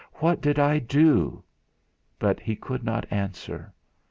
[0.15, 1.43] 'What did I do?'
[2.17, 3.71] But he could not answer.